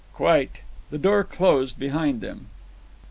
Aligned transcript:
"Quite." 0.15 0.49
The 0.89 0.97
door 0.97 1.23
closed 1.23 1.77
behind 1.77 2.21
them. 2.21 2.47